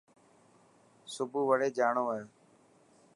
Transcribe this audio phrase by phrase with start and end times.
[1.13, 2.23] سڀو وڙي جاڻو هي.